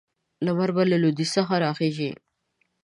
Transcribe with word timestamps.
لمر 0.45 0.69
به 0.75 0.83
له 0.91 0.97
لویدیځ 1.03 1.29
څخه 1.37 1.53
راخېژي. 1.65 2.11